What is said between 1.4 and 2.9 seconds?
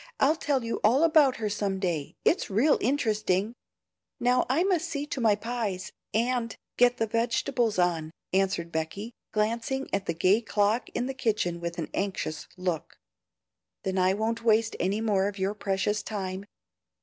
some day, it's real